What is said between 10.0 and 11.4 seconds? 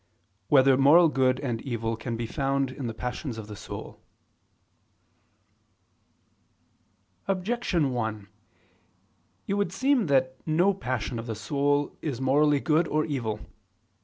that no passion of the